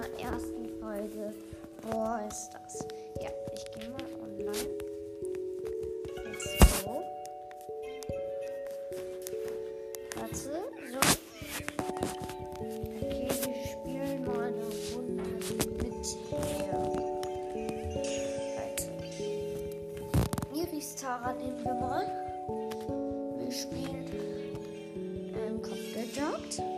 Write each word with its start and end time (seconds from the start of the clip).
unserer 0.00 0.32
ersten 0.32 0.68
Folge 0.80 1.34
Boah, 1.82 2.20
ist 2.28 2.50
das. 2.52 2.86
Ja, 3.22 3.30
ich 3.54 3.64
gehe 3.72 3.88
mal 3.88 4.04
online. 4.22 4.68
Let's 6.24 6.84
go. 6.84 7.02
Warte, 10.16 10.34
so. 10.36 11.00
Okay, 12.60 13.28
wir 13.28 13.58
spielen 13.64 14.24
mal 14.26 14.48
eine 14.48 14.68
Runde 14.94 15.24
mit 15.82 16.06
her. 16.30 16.80
Iris 20.54 20.94
Tara 20.96 21.32
nehmen 21.32 21.64
wir 21.64 21.74
mal. 21.74 22.06
Wir 23.38 23.52
spielen 23.52 24.06
ähm, 25.34 25.62
Kopfgeldjagd. 25.62 26.69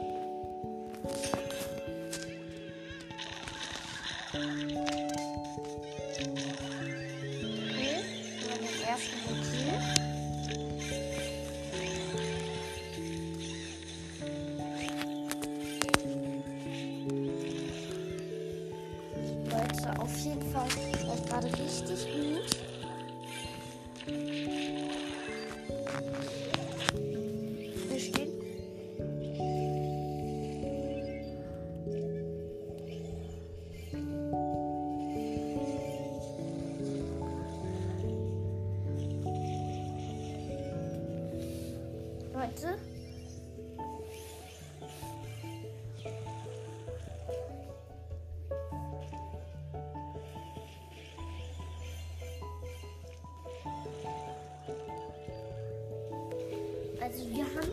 Also 57.13 57.29
wir 57.31 57.45
haben 57.45 57.59
eine 57.59 57.72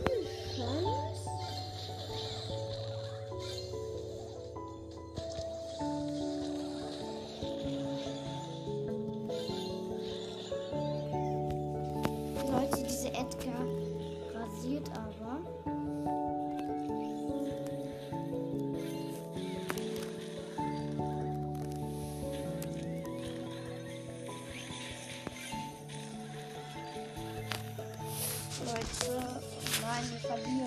nein, 30.30 30.59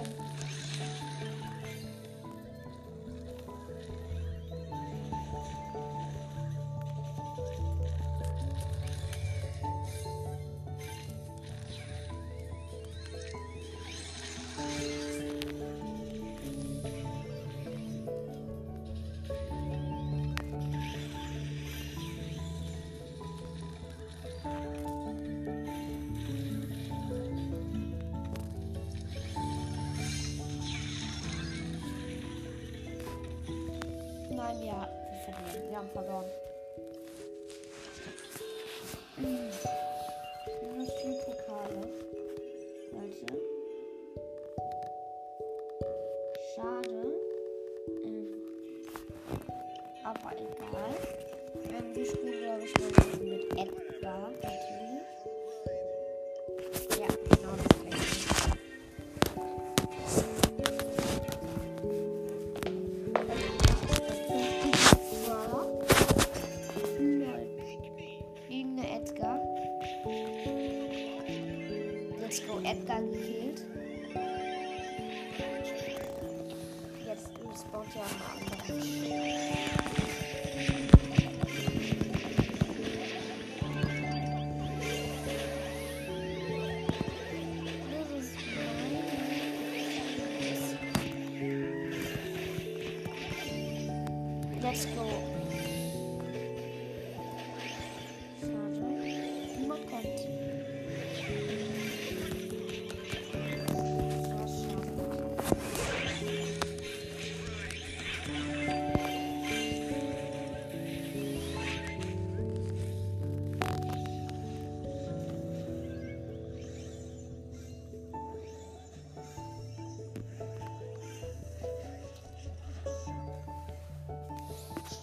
wir 35.91 36.12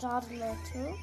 Schade, 0.00 0.34
Leute. 0.34 0.99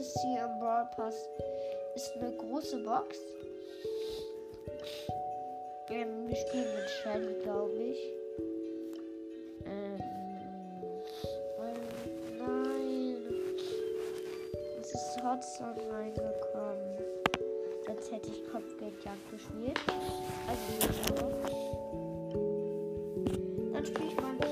ist 0.00 0.18
hier 0.20 0.44
im 0.46 0.58
Brawl 0.58 0.88
Pass. 0.96 1.28
Ist 1.94 2.16
eine 2.16 2.32
große 2.32 2.78
Box. 2.78 3.18
Ähm, 5.90 6.26
wir 6.26 6.36
spielen 6.36 6.74
mit 6.74 6.88
Shelly, 6.88 7.34
glaube 7.42 7.74
ich. 7.74 7.98
Ähm, 9.66 9.98
nein. 12.38 13.16
Es 14.80 14.94
ist 14.94 15.22
Hot 15.22 15.44
Song 15.44 15.76
reingekommen. 15.92 16.96
Sonst 17.86 18.10
hätte 18.10 18.30
ich 18.30 18.50
Kopfgeldjagd 18.50 19.30
gespielt. 19.30 19.80
Also, 20.48 21.30
dann 23.72 23.84
spiele 23.84 24.08
ich 24.08 24.16
mal 24.16 24.49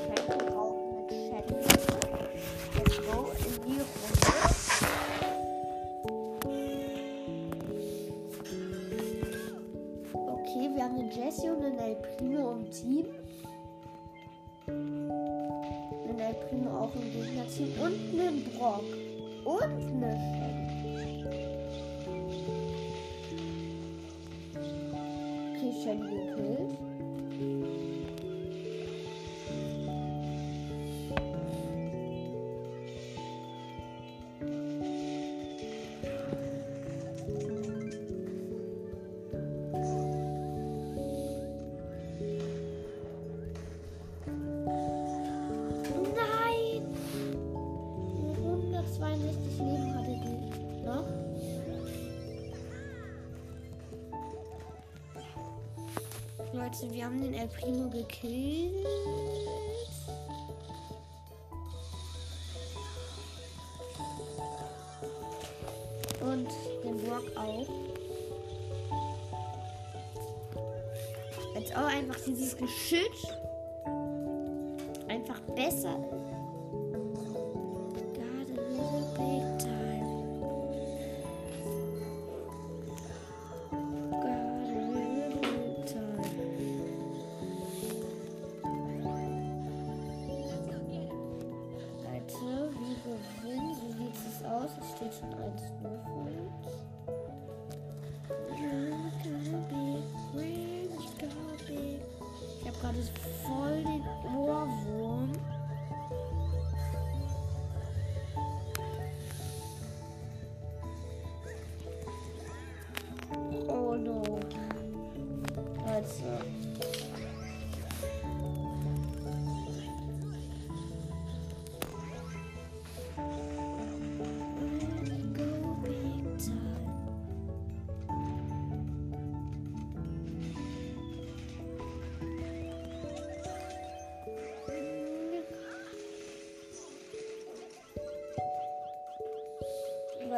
Leute, 56.69 56.93
wir 56.93 57.07
haben 57.07 57.23
den 57.23 57.33
El 57.33 57.49
Primo 57.49 57.89
gekillt. 57.89 58.75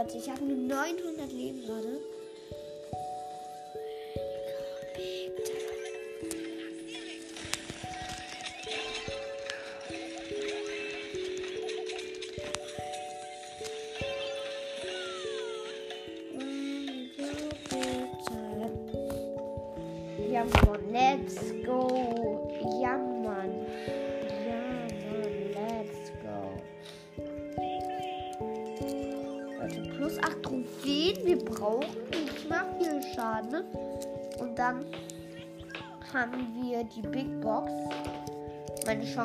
Leute, 0.03 0.17
ich 0.17 0.31
habe 0.31 0.45
nur 0.45 0.57
900 0.57 1.31
Leben 1.31 1.61
gerade. 1.61 2.01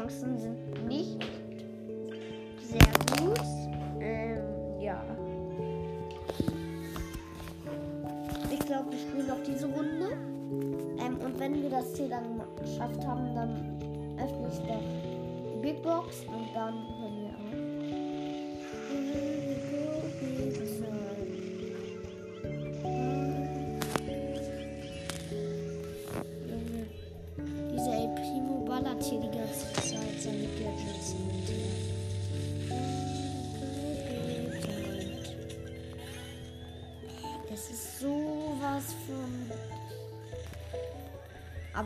songs 0.09 0.45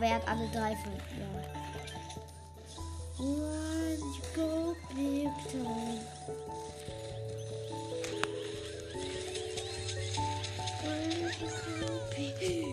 aber 0.00 0.08
er 0.08 0.14
hat 0.14 0.28
alle 0.28 0.48
drei 0.48 0.74
von. 0.76 0.92
Ja. 1.18 1.26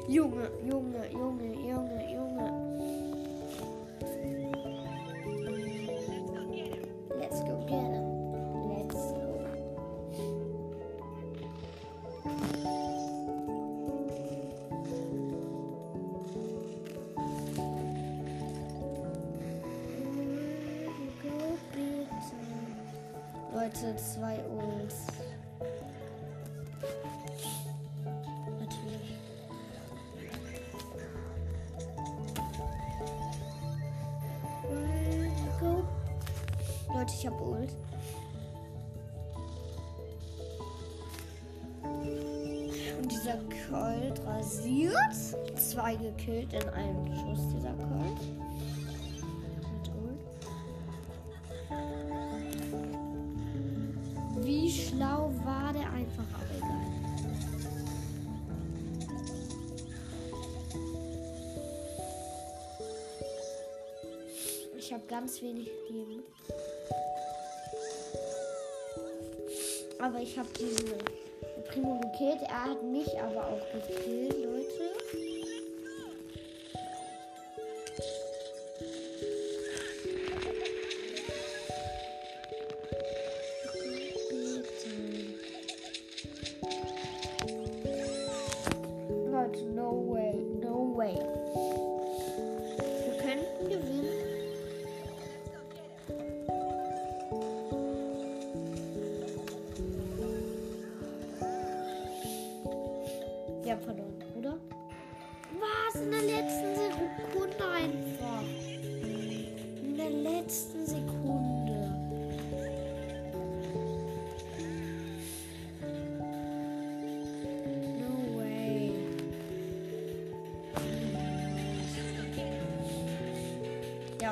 Junge, 0.07 0.50
Junge, 0.65 1.12
Junge. 1.12 1.26
Gekillt 46.17 46.53
in 46.53 46.69
einem 46.69 47.07
Schuss, 47.15 47.47
dieser 47.53 47.74
Colt. 47.74 48.19
Wie 54.39 54.71
schlau 54.71 55.31
war 55.43 55.74
der 55.74 55.89
einfach, 55.91 56.25
aber 56.33 56.55
egal. 56.57 56.88
Ich 64.77 64.93
habe 64.93 65.03
ganz 65.07 65.41
wenig 65.41 65.69
Leben. 65.89 66.24
Aber 70.00 70.19
ich 70.19 70.38
habe 70.38 70.47
diesen 70.57 70.93
Primo 71.67 72.00
gekillt. 72.00 72.41
Er 72.43 72.63
hat 72.71 72.83
mich 72.83 73.19
aber 73.19 73.47
auch 73.47 73.65
gekillt, 73.74 74.47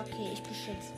okay, 0.06 0.30
ich 0.34 0.44
beschütze. 0.44 0.94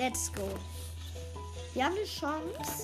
Let's 0.00 0.30
go. 0.32 0.69
Haben 1.82 1.96
eine 1.96 2.04
Chance. 2.04 2.79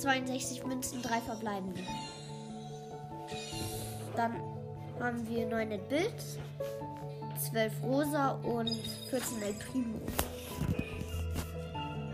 62 0.00 0.64
Münzen, 0.64 1.02
3 1.02 1.20
verbleibende. 1.20 1.82
Dann 4.16 4.40
haben 4.98 5.28
wir 5.28 5.46
9 5.46 5.68
Bild, 5.88 6.14
12 7.38 7.72
Rosa 7.82 8.32
und 8.42 8.70
14 9.10 9.42
El 9.42 9.52
Primo. 9.54 9.98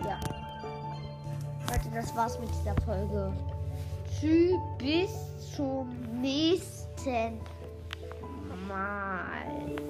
Ja. 0.04 0.18
Leute, 1.70 1.90
das 1.94 2.14
war's 2.16 2.38
mit 2.40 2.48
dieser 2.50 2.74
Folge. 2.82 3.32
Tschüss, 4.18 4.54
bis 4.78 5.10
zum 5.54 5.88
nächsten 6.20 7.38
Mal. 8.66 9.85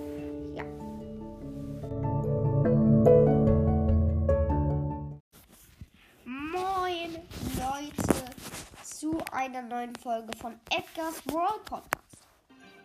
Einer 9.46 9.62
neuen 9.62 9.94
Folge 9.94 10.36
von 10.38 10.58
Edgar's 10.70 11.22
World 11.26 11.64
Podcast. 11.66 12.18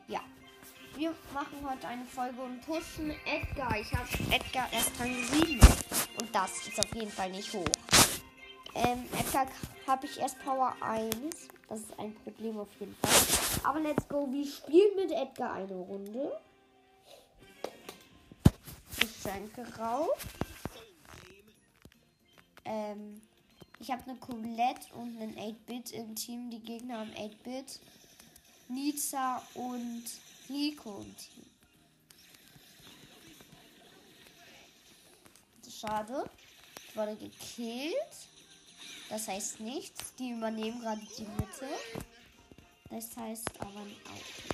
Ja, 0.08 0.20
wir 0.96 1.10
machen 1.34 1.58
heute 1.68 1.88
eine 1.88 2.06
Folge 2.06 2.40
und 2.40 2.62
pushen 2.62 3.16
Edgar. 3.26 3.80
Ich 3.80 3.92
habe 3.92 4.08
Edgar 4.30 4.72
erst 4.72 4.92
Rang 5.00 5.12
7 5.24 5.60
und 6.20 6.36
das 6.36 6.68
ist 6.68 6.78
auf 6.78 6.94
jeden 6.94 7.10
Fall 7.10 7.32
nicht 7.32 7.52
hoch. 7.52 7.66
Ähm, 8.76 9.10
Edgar 9.20 9.48
habe 9.88 10.06
ich 10.06 10.20
erst 10.20 10.38
Power 10.46 10.76
1. 10.82 11.48
Das 11.68 11.80
ist 11.80 12.00
ein 12.00 12.14
Problem 12.14 12.60
auf 12.60 12.70
jeden 12.80 12.96
Fall. 12.98 13.60
Aber 13.68 13.80
let's 13.80 14.08
go. 14.08 14.32
Wir 14.32 14.46
spielen 14.46 14.96
mit 14.98 15.12
Edgar 15.12 15.54
eine 15.54 15.74
Runde. 15.74 16.40
Geschenke 19.00 19.66
rauf. 19.80 20.28
Ähm, 22.66 23.20
ich 23.82 23.90
habe 23.90 24.04
eine 24.04 24.16
Colette 24.20 24.94
und 24.94 25.20
einen 25.20 25.36
8-Bit 25.36 25.92
im 25.92 26.16
Team. 26.16 26.52
Die 26.52 26.60
Gegner 26.60 27.00
haben 27.00 27.12
8-Bit, 27.12 27.80
Nizza 28.70 29.42
und 29.56 30.04
Nico 30.48 31.02
im 31.02 31.18
Team. 31.18 31.46
Schade. 35.68 36.30
Ich 36.88 36.96
wurde 36.96 37.16
gekillt. 37.16 37.96
Das 39.10 39.28
heißt 39.28 39.62
nichts. 39.62 40.14
Die 40.16 40.30
übernehmen 40.30 40.80
gerade 40.80 41.02
die 41.18 41.24
Mitte. 41.24 41.68
Das 42.92 43.18
heißt 43.18 43.50
aber 43.60 43.80
auch 43.80 44.51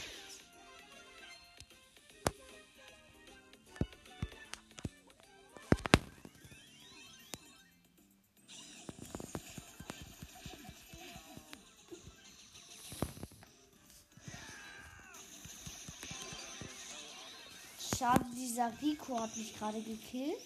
Schade, 17.97 18.25
dieser 18.35 18.71
Rico 18.79 19.19
hat 19.19 19.35
mich 19.35 19.57
gerade 19.57 19.81
gekillt. 19.81 20.37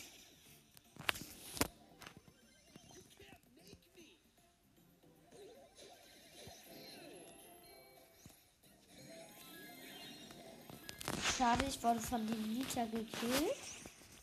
Schade, 11.37 11.65
ich 11.67 11.83
wurde 11.83 11.99
von 11.99 12.25
dem 12.25 12.53
Nita 12.53 12.85
gekillt. 12.85 13.55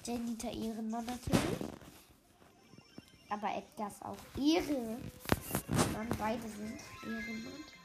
Der 0.07 0.19
Nita 0.19 0.49
Ehrenmann 0.49 1.05
natürlich. 1.05 1.69
Aber 3.29 3.55
Edgar 3.55 3.89
ist 3.89 4.03
auch 4.03 4.17
Ehre. 4.39 4.97
Mann, 5.93 6.09
beide 6.19 6.49
sind 6.49 6.81
Ehrenmann. 7.03 7.78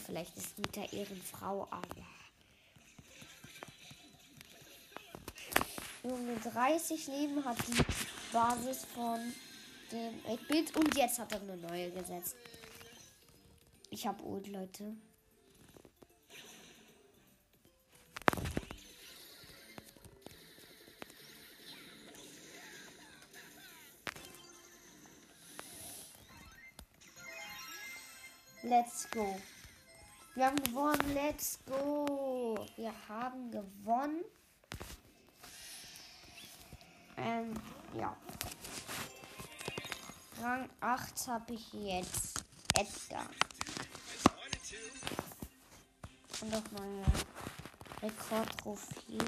Vielleicht 0.00 0.36
ist 0.36 0.58
Nita 0.58 0.82
Ehrenfrau, 0.92 1.68
aber. 1.70 2.06
Junge, 6.02 6.36
30 6.36 7.06
Leben 7.08 7.44
hat 7.44 7.58
die 7.68 7.82
Basis 8.32 8.86
von 8.94 9.20
dem 9.92 10.14
8-Bit 10.24 10.76
und 10.76 10.96
jetzt 10.96 11.18
hat 11.18 11.32
er 11.32 11.40
eine 11.42 11.56
neue 11.56 11.90
gesetzt. 11.90 12.36
Ich 13.90 14.06
hab 14.06 14.22
Ult, 14.22 14.46
Leute. 14.46 14.96
Let's 28.62 29.10
go. 29.10 29.36
Wir 30.34 30.46
haben 30.46 30.62
gewonnen. 30.62 31.14
Let's 31.14 31.58
go. 31.66 32.66
Wir 32.76 32.92
haben 33.08 33.50
gewonnen. 33.50 34.24
Ähm, 37.16 37.52
ja. 37.94 38.16
Rang 40.40 40.70
8 40.80 41.28
habe 41.28 41.54
ich 41.54 41.72
jetzt. 41.72 42.44
Edgar. 42.74 43.28
Und 46.40 46.54
auch 46.54 46.62
meine 46.78 47.04
Rekordtrophäe. 48.00 49.18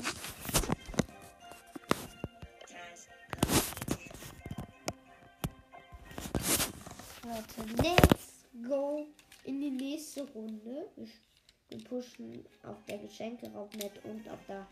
Leute, 7.25 7.83
let's 7.83 8.45
go 8.69 9.09
in 9.45 9.61
die 9.61 9.71
nächste 9.71 10.23
Runde. 10.33 10.89
Wir, 10.97 11.85
pushen 11.85 12.45
auf 12.65 12.85
der 12.87 12.99
Geschenke-Raub-Net 12.99 14.05
und 14.05 14.29
auf 14.29 14.39
der 14.47 14.67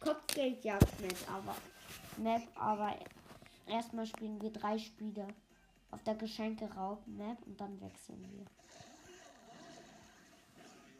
Kopfgeldjagd-Net, 0.00 1.16
aber 1.26 1.56
Map, 2.18 2.42
aber 2.54 2.94
erstmal 3.66 4.06
spielen 4.06 4.40
wir 4.42 4.50
drei 4.50 4.78
Spiele 4.78 5.26
auf 5.90 6.02
der 6.02 6.16
Geschenke-Raub-Map 6.16 7.38
und 7.46 7.58
dann 7.58 7.80
wechseln 7.80 8.22
wir. 8.30 8.44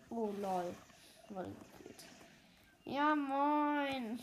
Oh 0.08 0.30
lol. 0.40 0.74
Ja 2.84 3.14
moin. 3.14 4.20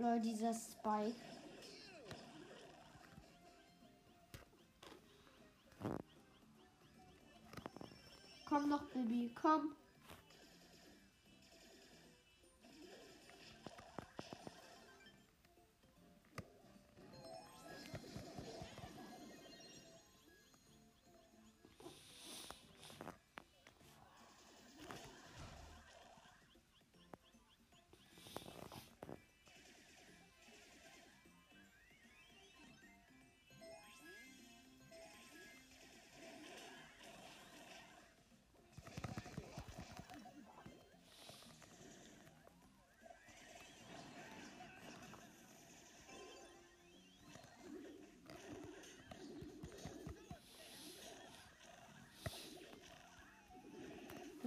Lol, 0.00 0.20
dieser 0.20 0.54
Spike. 0.54 1.16
Komm 8.48 8.68
noch, 8.68 8.84
Baby, 8.94 9.32
komm. 9.34 9.74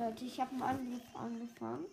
Leute, 0.01 0.25
ich 0.25 0.41
habe 0.41 0.51
einen 0.53 0.63
Angriff 0.63 1.15
angefangen. 1.15 1.85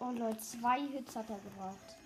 Oh 0.00 0.10
Leute, 0.10 0.38
zwei 0.40 0.80
Hits 0.80 1.16
hat 1.16 1.30
er 1.30 1.38
gebraucht. 1.38 1.96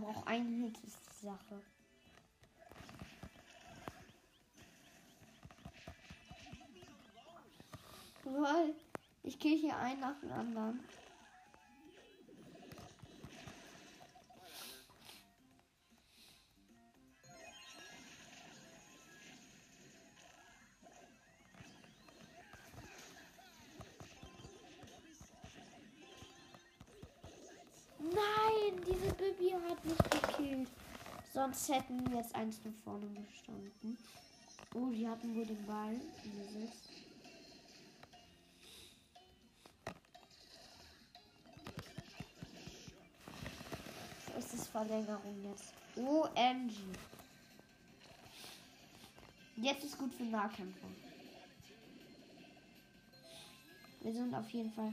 Aber 0.00 0.10
auch 0.10 0.26
ein 0.26 0.72
die 0.72 0.92
Sache. 1.26 1.60
Weil 8.24 8.74
ich 9.24 9.40
gehe 9.40 9.56
hier 9.56 9.76
ein 9.76 9.98
nach 9.98 10.20
dem 10.20 10.32
anderen. 10.32 10.80
Sonst 31.38 31.68
hätten 31.68 32.04
wir 32.10 32.16
jetzt 32.16 32.34
eins 32.34 32.58
nach 32.64 32.72
vorne 32.82 33.06
gestanden. 33.06 33.96
Oh, 34.74 34.90
die 34.90 35.06
hatten 35.06 35.36
wohl 35.36 35.46
den 35.46 35.64
Ball. 35.66 35.94
Dieses. 36.24 36.70
So 44.26 44.36
ist 44.36 44.54
es 44.54 44.66
Verlängerung 44.66 45.44
jetzt. 45.44 45.72
OMG. 45.94 46.74
Jetzt 49.58 49.84
ist 49.84 49.96
gut 49.96 50.12
für 50.14 50.24
Nahkämpfer. 50.24 50.88
Wir 54.00 54.12
sind 54.12 54.34
auf 54.34 54.50
jeden 54.50 54.72
Fall 54.72 54.92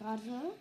gerade 0.00 0.52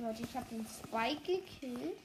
Leute, 0.00 0.22
ich 0.22 0.34
habe 0.34 0.46
den 0.50 0.66
Spike 0.66 1.20
gekillt. 1.20 1.98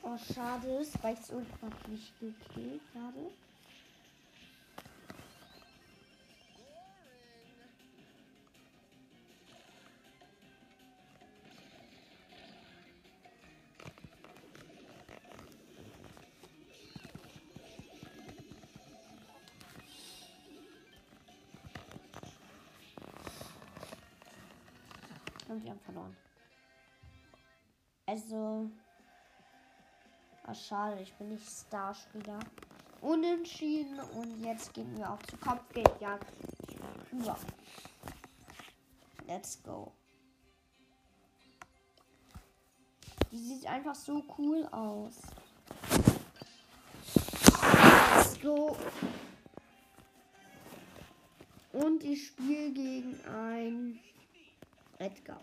Oh, 0.00 0.16
schade. 0.32 0.84
Spikes 0.84 1.30
Ult 1.30 1.46
hat 1.60 1.88
mich 1.88 2.12
gekillt 2.20 2.82
gerade. 2.92 3.32
Und 25.52 25.62
wir 25.64 25.70
haben 25.72 25.80
verloren. 25.80 26.16
Also. 28.06 28.70
Ach, 30.44 30.54
schade, 30.54 30.98
ich 31.02 31.12
bin 31.14 31.28
nicht 31.28 31.46
Starspieler. 31.46 32.38
Unentschieden 33.02 34.00
und 34.00 34.42
jetzt 34.42 34.72
gehen 34.72 34.96
wir 34.96 35.10
auch 35.10 35.22
zu 35.24 35.36
Kopfgeldjagd. 35.36 36.32
Ja. 37.24 37.36
Let's 39.26 39.62
go. 39.62 39.92
Die 43.30 43.38
sieht 43.38 43.66
einfach 43.66 43.94
so 43.94 44.24
cool 44.38 44.66
aus. 44.72 45.20
Let's 48.16 48.40
go. 48.40 48.74
Edgar. 55.12 55.42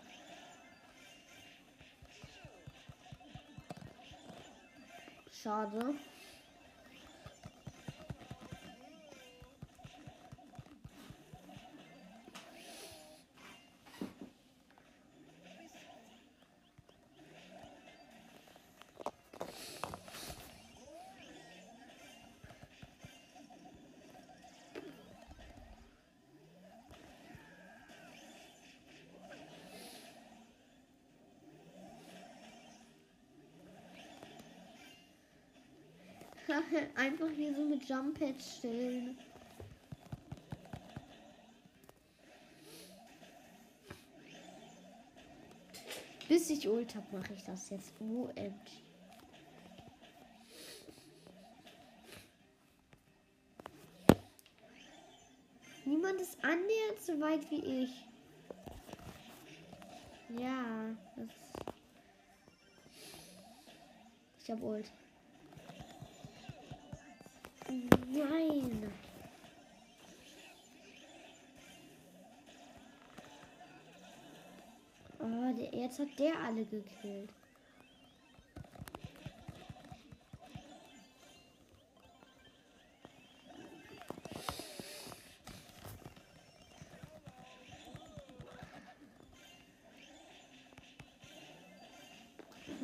Einfach 36.94 37.28
hier 37.34 37.54
so 37.54 37.64
mit 37.64 37.88
Jump 37.88 38.18
Pads 38.18 38.58
stellen. 38.58 39.16
Bis 46.28 46.48
ich 46.50 46.68
Ult 46.68 46.94
hab, 46.94 47.12
mache 47.12 47.32
ich 47.34 47.42
das 47.42 47.70
jetzt. 47.70 47.92
OMG. 48.00 48.52
Niemand 55.84 56.20
ist 56.20 56.38
annähernd 56.44 57.00
so 57.04 57.20
weit 57.20 57.50
wie 57.50 57.82
ich. 57.82 57.90
Ja, 60.38 60.94
das. 61.16 61.74
Ich 64.42 64.50
hab 64.52 64.62
Ult. 64.62 64.90
Nein. 67.70 68.92
Oh, 75.20 75.54
der, 75.56 75.72
jetzt 75.72 76.00
hat 76.00 76.18
der 76.18 76.36
alle 76.40 76.64
gekillt. 76.64 77.30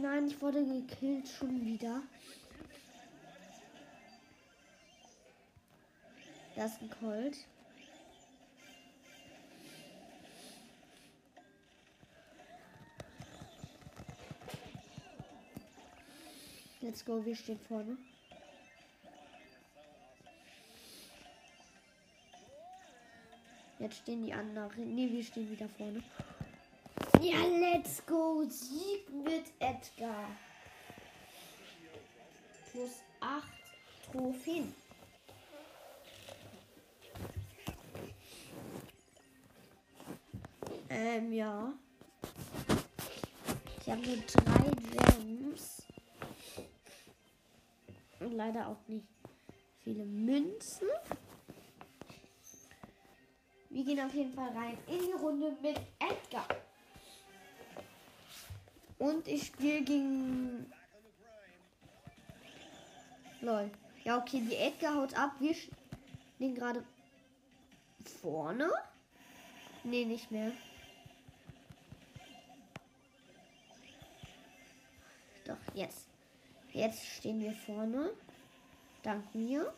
Nein, 0.01 0.29
ich 0.29 0.40
wurde 0.40 0.64
gekillt 0.64 1.27
schon 1.27 1.64
wieder. 1.64 2.03
Das 6.56 6.72
ist 6.72 6.80
ein 6.80 6.90
Colt. 6.90 7.36
Let's 16.80 17.04
go, 17.04 17.22
wir 17.22 17.36
stehen 17.36 17.60
vorne. 17.68 17.98
Jetzt 23.78 23.98
stehen 23.98 24.24
die 24.24 24.32
anderen. 24.32 24.94
Ne, 24.94 25.12
wir 25.12 25.22
stehen 25.22 25.50
wieder 25.50 25.68
vorne. 25.68 26.02
Ja, 27.20 27.38
let's 27.44 28.04
go. 28.06 28.44
Sieg 28.48 29.10
mit 29.12 29.44
Edgar. 29.58 30.30
Plus 32.70 33.02
8 33.20 33.42
Trophäen. 34.10 34.86
Ähm, 40.98 41.30
ja. 41.30 41.74
Ich 43.78 43.90
habe 43.90 44.00
nur 44.00 44.16
drei 44.16 45.12
Gems. 45.12 45.82
Und 48.18 48.32
leider 48.32 48.68
auch 48.68 48.88
nicht 48.88 49.06
viele 49.85 50.06
Münzen. 50.06 50.88
Wir 53.68 53.85
gehen 53.85 54.00
auf 54.00 54.14
jeden 54.14 54.32
Fall 54.32 54.48
rein 54.56 54.78
in 54.87 55.00
die 55.00 55.12
Runde 55.12 55.54
mit 55.61 55.78
Edgar. 55.98 56.48
Und 58.98 59.28
ich 59.28 59.48
spiele 59.48 59.82
gegen. 59.82 60.72
Lol. 63.42 63.70
Ja, 64.02 64.16
okay, 64.16 64.40
die 64.40 64.56
Edgar 64.56 64.94
haut 64.94 65.12
ab. 65.14 65.32
Wir 65.40 65.54
stehen 65.54 66.54
gerade 66.54 66.82
vorne. 68.22 68.70
Nee, 69.85 70.06
nicht 70.06 70.30
mehr. 70.30 70.52
Jetzt. 75.76 76.08
Jetzt 76.72 77.04
stehen 77.06 77.40
wir 77.40 77.52
vorne. 77.52 78.10
Dank 79.02 79.34
mir. 79.34 79.72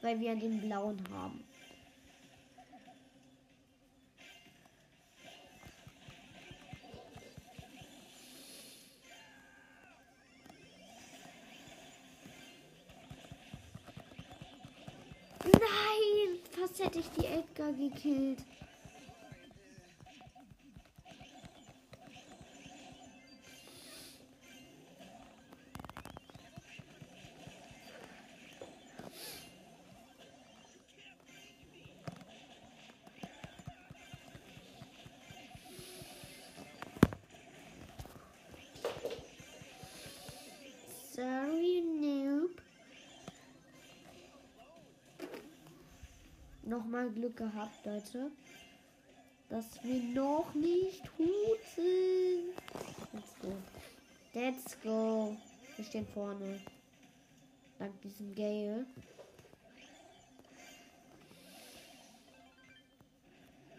Weil 0.00 0.18
wir 0.20 0.34
den 0.34 0.60
blauen 0.60 1.02
haben. 1.12 1.44
Nein! 15.44 16.38
Fast 16.50 16.82
hätte 16.82 16.98
ich 16.98 17.10
die 17.10 17.26
Edgar 17.26 17.72
gekillt. 17.72 18.44
Nochmal 46.74 47.08
Glück 47.10 47.36
gehabt, 47.36 47.86
Leute. 47.86 48.32
Dass 49.48 49.64
wir 49.84 50.02
noch 50.12 50.52
nicht 50.54 51.04
gut 51.16 51.60
sind. 51.76 52.52
Let's 53.12 53.38
go. 53.40 53.52
Let's 54.32 54.82
go. 54.82 55.36
Wir 55.76 55.84
stehen 55.84 56.06
vorne. 56.08 56.60
Dank 57.78 57.92
diesem 58.02 58.34
Gale. 58.34 58.86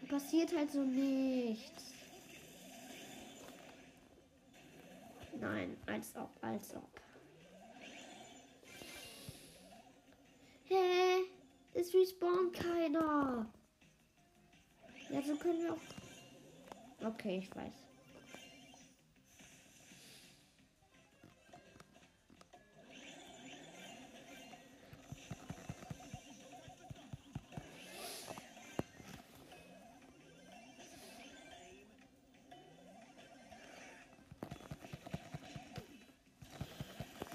Passiert 0.08 0.56
halt 0.56 0.72
so 0.72 0.82
nichts. 0.82 1.92
Nein, 5.38 5.76
als 5.84 6.16
ob, 6.16 6.30
als 6.40 6.74
ob. 6.74 7.05
Es 11.86 11.94
respawnt 11.94 12.52
keiner. 12.52 13.46
Ja, 15.08 15.22
so 15.22 15.36
können 15.36 15.62
wir 15.62 15.72
auch. 15.72 17.12
Okay, 17.12 17.38
ich 17.38 17.54
weiß. 17.54 17.72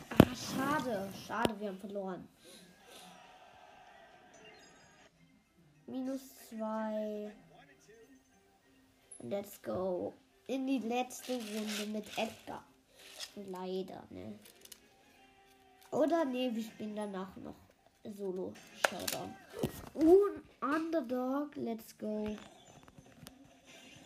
Ah, 0.09 0.35
schade. 0.35 1.09
Schade, 1.25 1.59
wir 1.59 1.69
haben 1.69 1.79
verloren. 1.79 2.27
Minus 6.51 6.57
zwei. 6.57 7.31
Let's 9.19 9.61
go. 9.61 10.13
In 10.47 10.67
die 10.67 10.79
letzte 10.79 11.33
Runde 11.33 11.85
mit 11.91 12.05
Edgar. 12.17 12.63
Leider, 13.35 14.03
ne? 14.09 14.37
Oder 15.91 16.25
ne, 16.25 16.53
wir 16.53 16.63
spielen 16.63 16.95
danach 16.95 17.35
noch 17.37 17.55
Solo 18.03 18.53
Showdown. 18.87 19.33
Und 19.93 20.41
Underdog, 20.61 21.55
let's 21.55 21.97
go. 21.97 22.35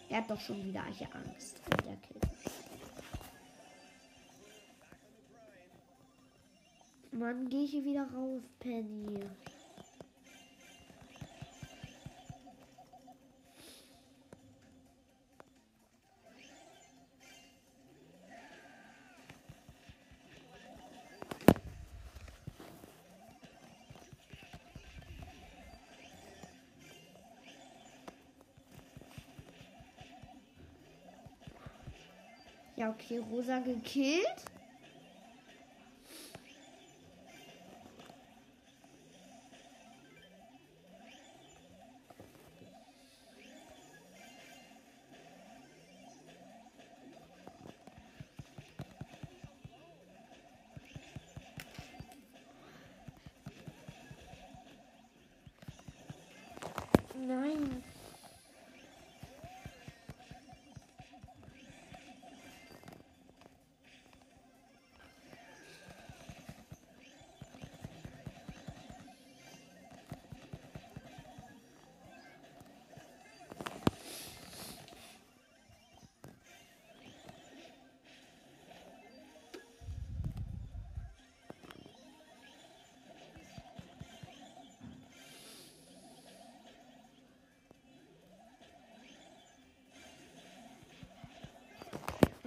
Er 0.09 0.17
hat 0.17 0.29
doch 0.29 0.39
schon 0.39 0.63
wieder 0.63 0.85
hier 0.85 1.09
Angst 1.15 1.59
vor 1.59 1.77
der 1.77 1.97
Kill. 1.97 2.21
Mann, 7.11 7.47
gehe 7.47 7.63
ich 7.63 7.71
hier 7.71 7.85
wieder 7.85 8.11
raus, 8.11 8.41
Penny. 8.59 9.19
Ja, 32.77 32.89
okay, 32.89 33.19
Rosa 33.31 33.59
gekillt. 33.59 34.54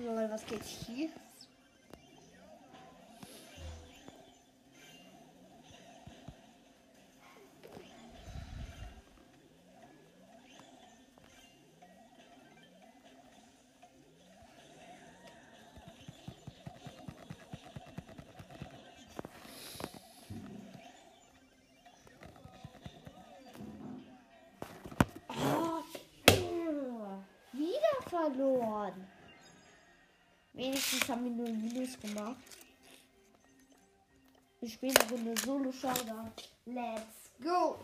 Lol, 0.04 0.30
was 0.30 0.46
geht 0.46 0.62
hier? 0.62 1.08
Oh, 25.28 25.82
verloren. 28.08 29.08
Wenigstens 30.59 31.09
haben 31.09 31.23
wir 31.23 31.31
nur 31.31 31.49
Minus 31.51 32.01
gemacht. 32.01 32.35
Wir 34.59 34.68
spielen 34.68 34.97
eine 34.97 35.11
Runde 35.12 35.40
Solo 35.40 35.71
Showdown. 35.71 36.33
Let's 36.66 37.31
go! 37.40 37.79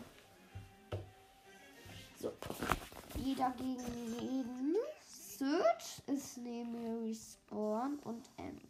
So. 2.19 2.33
Jeder 3.17 3.51
gegen 3.51 4.19
jeden. 4.19 4.75
Search 5.07 6.01
ist 6.07 6.37
neben 6.37 7.05
Respawn 7.07 7.97
und 7.99 8.29
Ems. 8.35 8.61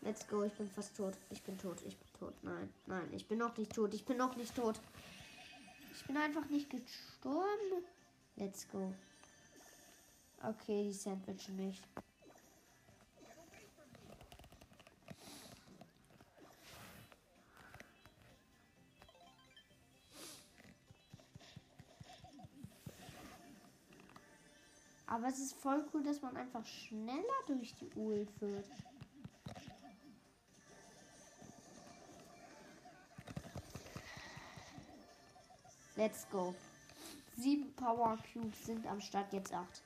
Let's 0.00 0.28
go, 0.28 0.44
ich 0.44 0.52
bin 0.52 0.70
fast 0.70 0.96
tot. 0.96 1.14
Ich 1.30 1.42
bin 1.42 1.58
tot, 1.58 1.78
ich 1.84 1.96
bin 1.96 2.08
tot. 2.20 2.34
Nein, 2.42 2.72
nein, 2.86 3.08
ich 3.12 3.26
bin 3.26 3.38
noch 3.38 3.56
nicht 3.56 3.74
tot. 3.74 3.92
Ich 3.94 4.04
bin 4.04 4.16
noch 4.16 4.36
nicht 4.36 4.54
tot. 4.54 4.80
Ich 6.02 6.08
bin 6.08 6.16
einfach 6.16 6.46
nicht 6.46 6.68
gestorben. 6.68 7.84
Let's 8.34 8.68
go. 8.68 8.92
Okay, 10.42 10.82
die 10.82 10.92
Sandwich 10.92 11.48
nicht. 11.50 11.82
Aber 25.06 25.28
es 25.28 25.38
ist 25.38 25.54
voll 25.54 25.84
cool, 25.94 26.02
dass 26.02 26.20
man 26.20 26.36
einfach 26.36 26.66
schneller 26.66 27.22
durch 27.46 27.74
die 27.76 27.90
Ult 27.94 28.28
wird. 28.40 28.66
Let's 35.96 36.26
go. 36.30 36.54
Sieben 37.36 37.74
Power 37.74 38.18
Cubes 38.32 38.64
sind 38.64 38.86
am 38.86 39.00
Start, 39.00 39.32
jetzt 39.32 39.52
acht. 39.52 39.82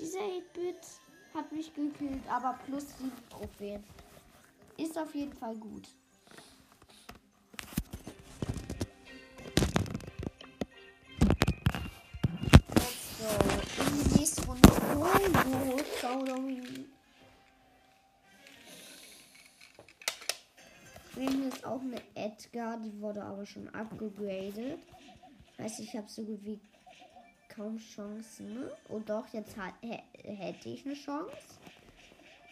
Dieser 0.00 0.20
8-Bit 0.20 0.78
hat 1.34 1.52
mich 1.52 1.74
gekillt, 1.74 2.26
aber 2.28 2.58
plus 2.64 2.84
7 2.98 3.12
Trophäen. 3.28 3.84
Ist 4.78 4.96
auf 4.96 5.14
jeden 5.14 5.34
Fall 5.34 5.54
gut. 5.56 5.88
Spielen 21.12 21.44
jetzt 21.44 21.66
auch 21.66 21.82
eine 21.82 22.00
Edgar, 22.14 22.78
die 22.78 22.98
wurde 23.00 23.22
aber 23.22 23.44
schon 23.44 23.68
abgegradet. 23.74 24.80
Heißt, 25.58 25.80
ich 25.80 25.94
habe 25.94 26.08
so 26.08 26.24
gut 26.24 26.42
wie 26.44 26.58
kaum 27.60 27.78
Chancen. 27.78 28.70
Und 28.88 29.10
doch, 29.10 29.26
jetzt 29.32 29.56
ha 29.58 29.72
hätte 30.22 30.68
ich 30.70 30.86
eine 30.86 30.94
Chance. 30.94 31.58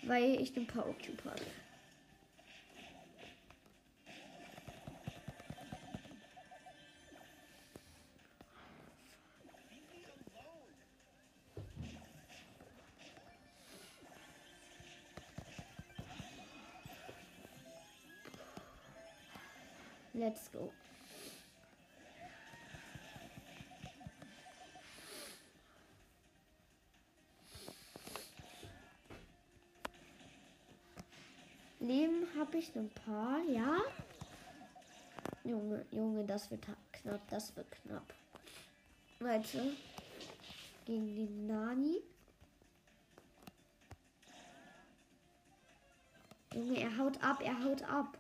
Weil 0.03 0.41
ich 0.41 0.53
den 0.53 0.67
Power 0.67 0.95
habe. 1.25 1.43
Let's 20.13 20.51
go. 20.53 20.73
Leben 32.59 32.59
habe 32.59 32.61
ich 32.61 32.77
ein 32.77 32.91
paar, 32.91 33.39
ja. 33.49 33.79
Junge, 35.45 35.85
Junge, 35.91 36.25
das 36.25 36.51
wird 36.51 36.67
knapp, 36.93 37.21
das 37.31 37.55
wird 37.57 37.71
knapp. 37.71 38.15
Leute, 39.21 39.77
gegen 40.85 41.15
den 41.15 41.47
Nani. 41.47 42.01
Junge, 46.53 46.81
er 46.81 46.99
haut 46.99 47.23
ab, 47.23 47.41
er 47.43 47.65
haut 47.65 47.83
ab. 47.83 48.18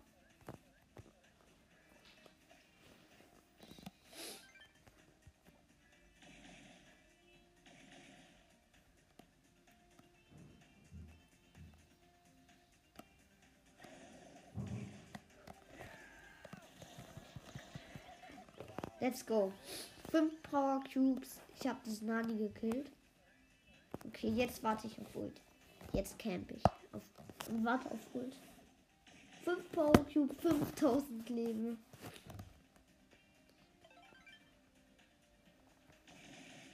Let's 19.00 19.24
go. 19.24 19.52
Fünf 20.10 20.42
Power 20.42 20.82
Cubes. 20.92 21.38
Ich 21.60 21.68
habe 21.68 21.78
das 21.84 22.02
Nani 22.02 22.36
gekillt. 22.36 22.90
Okay, 24.04 24.28
jetzt 24.28 24.60
warte 24.64 24.88
ich 24.88 24.98
auf 24.98 25.14
Ult. 25.14 25.40
Jetzt 25.92 26.18
camp 26.18 26.50
ich. 26.50 26.64
Auf, 26.92 27.02
warte 27.62 27.88
auf 27.92 28.00
Ult. 28.14 28.36
Fünf 29.44 29.70
Power 29.70 29.92
Cube, 30.12 30.34
5000 30.40 31.28
Leben. 31.28 31.78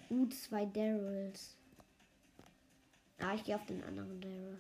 Uh, 0.09 0.27
zwei 0.29 0.65
Daryls. 0.65 1.57
Ah, 3.19 3.35
ich 3.35 3.45
gehe 3.45 3.55
auf 3.55 3.67
den 3.67 3.85
anderen 3.85 4.21
Daryl. 4.21 4.59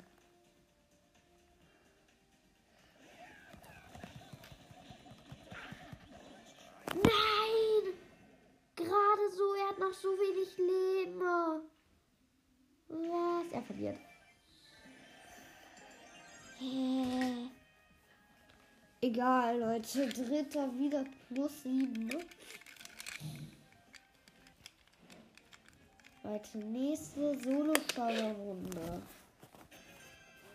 Nein! 6.94 7.34
gerade 8.84 9.30
so. 9.36 9.54
Er 9.54 9.68
hat 9.68 9.73
noch 9.84 9.92
so 9.92 10.08
wenig 10.08 10.56
Leben. 10.58 11.20
Was? 12.88 13.52
Er 13.52 13.62
verliert. 13.62 13.98
Egal, 19.00 19.58
Leute. 19.58 20.08
Dritter 20.08 20.78
wieder 20.78 21.04
plus 21.28 21.62
sieben. 21.62 22.06
Ne? 22.06 22.24
Leute, 26.22 26.58
nächste 26.58 27.38
Solo-Runde. 27.40 29.02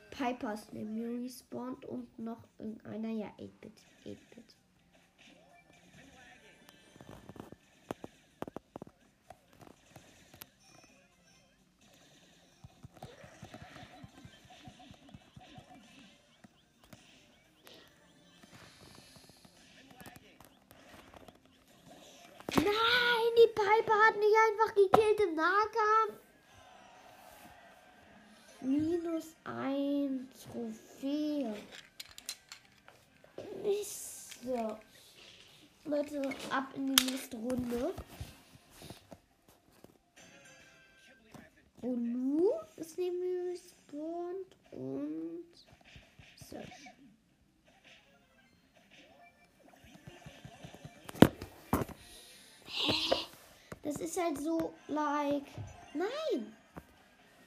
Piper 0.09 0.53
ist 0.53 0.73
neben 0.73 0.95
mir 0.95 1.23
respawned 1.23 1.85
und 1.85 2.17
noch 2.17 2.43
irgendeiner, 2.57 3.09
ja, 3.09 3.27
8-Bit. 3.37 3.81
8-Bit. 4.03 4.55
Nahkampf. 25.39 26.19
Minus 28.59 29.37
ein 29.45 30.29
Trophäe. 30.43 31.55
Mist. 33.63 34.43
So. 34.43 34.77
Leute, 35.85 36.21
ab 36.49 36.73
in 36.75 36.93
die 36.93 37.05
nächste 37.05 37.37
Runde. 37.37 37.93
Und 41.83 42.11
nu 42.11 42.51
ist 42.75 42.97
neben 42.97 43.21
halt 54.19 54.37
so, 54.39 54.73
like, 54.87 55.47
nein. 55.93 56.55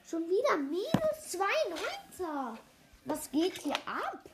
Schon 0.05 0.29
wieder 0.29 0.57
minus 0.57 1.31
2 1.31 1.45
Neunter. 1.69 2.57
Was 3.05 3.31
geht 3.31 3.57
hier 3.61 3.75
ab? 3.87 4.29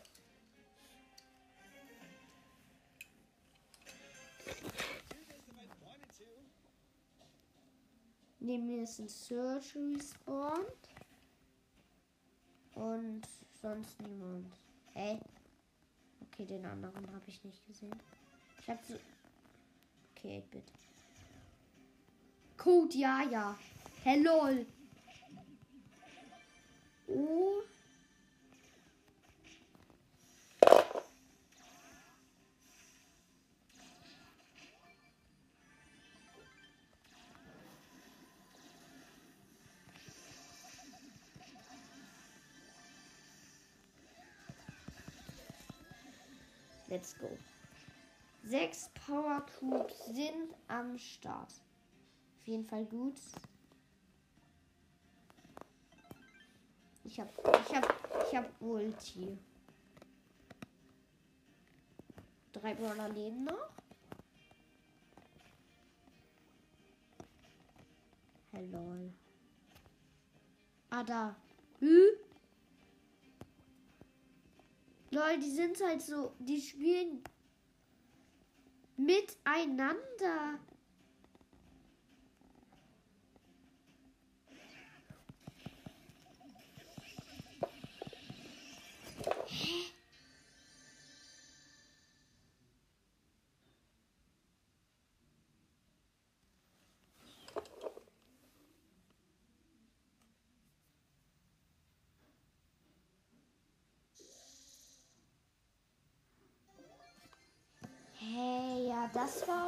Neben 8.39 8.65
mir 8.65 8.83
ist 8.83 8.99
ein 8.99 9.09
Search 9.09 9.75
respawned. 9.75 10.65
Und 12.73 13.21
sonst 13.61 14.01
niemand. 14.01 14.51
Ey. 14.95 15.19
Okay, 16.21 16.45
den 16.45 16.65
anderen 16.65 17.05
habe 17.13 17.25
ich 17.27 17.43
nicht 17.43 17.65
gesehen. 17.67 18.01
Ich 18.61 18.69
habe 18.69 18.79
so. 18.87 18.95
Okay, 20.15 20.41
8-Bit. 20.47 20.63
Code, 22.59 22.97
ja, 22.97 23.21
ja. 23.23 23.57
Hello. 24.03 24.49
Oh. 27.07 27.63
Let's 46.89 47.15
go. 47.17 47.29
Sechs 48.43 48.89
Power 49.05 49.45
Cubes 49.59 50.07
sind 50.07 50.53
am 50.67 50.97
Start. 50.97 51.53
Jeden 52.49 52.65
Fall 52.65 52.83
gut. 52.85 53.13
Ich 57.03 57.19
hab, 57.19 57.29
ich 57.29 57.75
hab, 57.75 58.27
ich 58.27 58.35
hab 58.35 58.59
Ulti. 58.59 59.37
Drei 62.51 62.73
Brawler 62.73 63.09
leben 63.09 63.43
noch. 63.43 63.69
Hello. 68.51 69.11
Ah, 70.89 71.03
da. 71.03 71.35
Hm? 71.81 72.07
Lol, 75.11 75.37
die 75.37 75.51
sind 75.51 75.79
halt 75.83 76.01
so, 76.01 76.33
die 76.39 76.59
spielen 76.59 77.23
miteinander. 78.97 80.57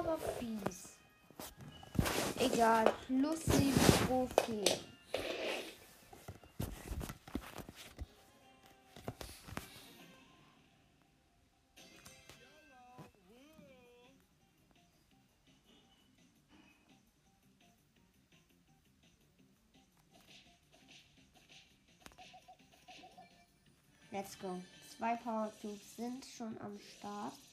Aber 0.02 0.18
fies. 0.18 0.90
Egal, 2.40 2.92
plus 3.06 3.40
7 3.46 3.74
Trophäen. 4.08 4.92
Let's 24.12 24.38
go. 24.40 24.62
Zwei 24.98 25.16
Power 25.16 25.52
Cubes 25.62 25.96
sind 25.96 26.26
schon 26.26 26.60
am 26.60 26.78
Start. 26.98 27.51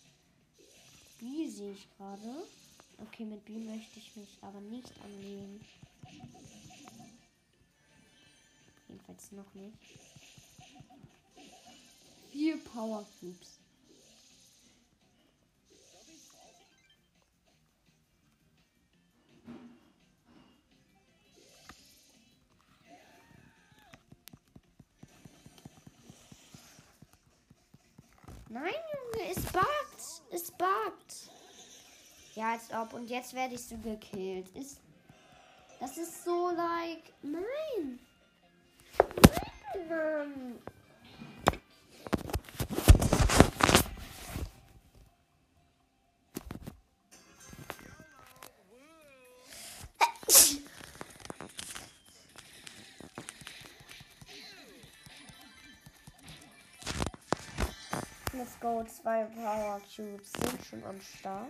B 1.19 1.49
sehe 1.49 1.73
ich 1.73 1.89
gerade. 1.97 2.47
Okay, 2.99 3.25
mit 3.25 3.45
B 3.45 3.59
möchte 3.59 3.99
ich 3.99 4.15
mich 4.17 4.39
aber 4.41 4.61
nicht 4.61 4.93
anlegen. 5.03 5.65
Jedenfalls 8.89 9.33
noch 9.33 9.55
nicht. 9.55 9.77
Vier 12.31 12.57
Power 12.65 13.05
Cubes. 13.19 13.58
Ja, 32.39 32.53
als 32.53 32.71
ob. 32.71 32.93
Und 32.93 33.11
jetzt 33.11 33.35
werde 33.35 33.57
ich 33.57 33.65
so 33.65 33.77
gekillt. 33.79 34.49
Ist. 34.55 34.79
Das 35.81 35.99
ist 35.99 36.23
so 36.23 36.51
like. 36.51 37.13
Nein. 37.21 37.99
Nein. 39.89 40.59
Let's 58.33 58.61
go. 58.61 58.85
Zwei 58.85 59.25
Power 59.25 59.81
Cubes 59.81 60.33
sind 60.35 60.65
schon 60.65 60.85
am 60.85 61.01
Start. 61.01 61.49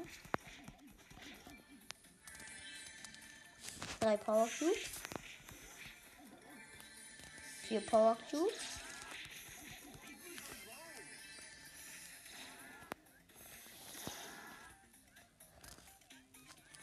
Drei 4.08 4.16
Power 4.16 4.48
Cubes. 4.58 4.90
Vier 7.64 7.80
Power 7.82 8.16
Cubes. 8.30 8.54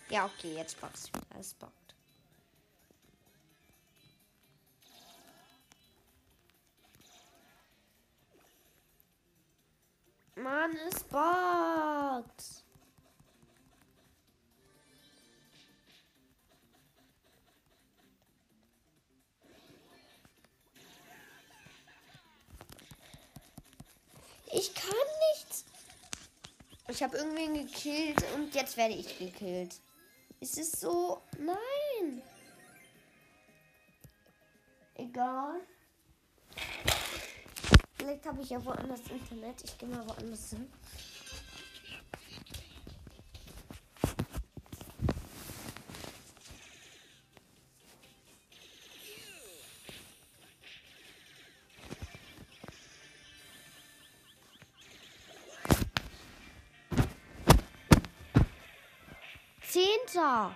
Ja, 0.09 0.25
okay, 0.25 0.53
jetzt 0.53 0.79
bockt 0.79 0.99
es 1.39 1.53
bockt. 1.55 1.95
Mann, 10.35 10.75
es 10.75 11.03
bockt. 11.05 11.44
Ich 26.95 27.03
habe 27.03 27.17
irgendwen 27.17 27.55
gekillt 27.55 28.23
und 28.35 28.55
jetzt 28.55 28.77
werde 28.77 28.93
ich 28.93 29.19
gekillt. 29.19 29.81
Es 30.39 30.57
ist 30.57 30.79
so. 30.79 31.21
Nein. 31.37 32.21
Egal. 34.93 35.59
Vielleicht 37.97 38.25
habe 38.25 38.41
ich 38.41 38.49
ja 38.49 38.63
woanders 38.63 39.01
Internet. 39.09 39.61
Ich 39.65 39.77
gehe 39.77 39.89
mal 39.89 40.07
woanders 40.07 40.51
hin. 40.51 40.71
Zehnter. 60.15 60.55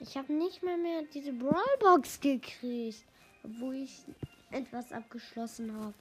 Ich 0.00 0.16
habe 0.16 0.32
nicht 0.32 0.62
mal 0.62 0.76
mehr 0.76 1.02
diese 1.12 1.32
Brawlbox 1.32 2.20
gekriegt, 2.20 3.04
obwohl 3.42 3.76
ich 3.76 4.04
etwas 4.50 4.92
abgeschlossen 4.92 5.74
habe. 5.74 5.94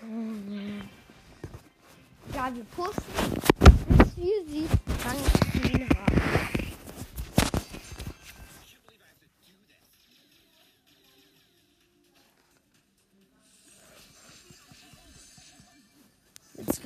Junge. 0.00 0.88
Ja, 2.34 2.54
wir 2.54 2.64
pushen, 2.64 3.02
bis 3.88 4.16
wir 4.16 4.44
sie 4.46 4.68
10 5.62 5.88
haben. 5.88 5.97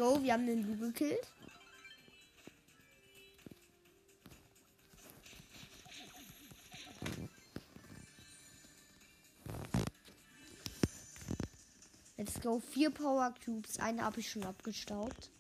Go, 0.03 0.21
wir 0.21 0.33
haben 0.33 0.47
den 0.47 0.67
Lu 0.67 0.77
gekillt. 0.77 1.29
Let's 12.17 12.41
go, 12.41 12.61
vier 12.61 12.91
Power 12.91 13.33
Cubes, 13.45 13.79
eine 13.79 14.03
habe 14.03 14.21
ich 14.21 14.31
schon 14.31 14.45
abgestaubt. 14.45 15.31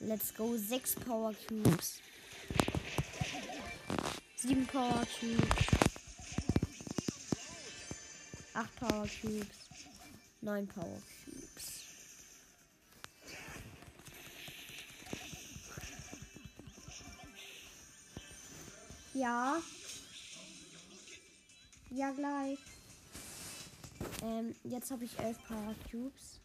Let's 0.00 0.34
go, 0.34 0.56
sechs 0.56 0.94
Power 0.94 1.34
Cubes. 1.48 2.00
Sieben 4.36 4.66
Power 4.66 5.06
Cubes. 5.18 5.66
Acht 8.54 8.76
Power 8.76 9.06
Cubes. 9.20 9.46
Neun 10.42 10.66
Power. 10.66 11.02
Ja. 19.20 19.58
Ja, 21.90 22.10
gleich. 22.12 22.58
Ähm, 24.22 24.54
jetzt 24.64 24.90
habe 24.90 25.04
ich 25.04 25.18
elf 25.18 25.36
Power 25.46 25.74
Cubes. 25.90 26.39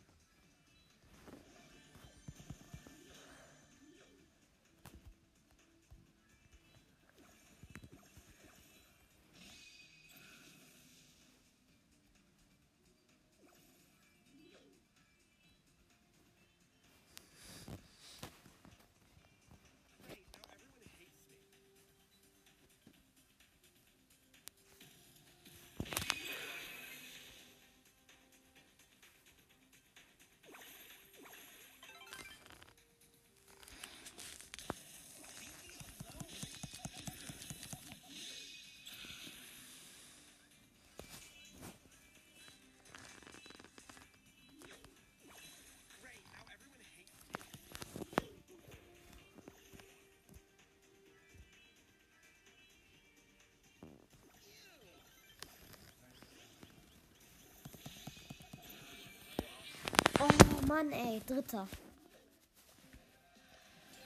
Mann, 60.67 60.91
ey, 60.91 61.21
dritter. 61.27 61.67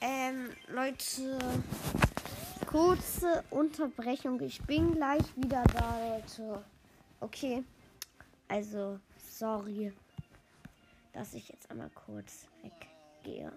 Ähm, 0.01 0.49
Leute, 0.67 1.39
kurze 2.65 3.43
Unterbrechung. 3.49 4.41
Ich 4.41 4.61
bin 4.63 4.93
gleich 4.93 5.23
wieder 5.37 5.63
da, 5.63 5.97
Leute. 6.09 6.63
Okay. 7.21 7.63
Also, 8.49 8.99
sorry, 9.17 9.93
dass 11.13 11.33
ich 11.33 11.47
jetzt 11.47 11.71
einmal 11.71 11.91
kurz 11.91 12.47
weggehe. 12.61 13.53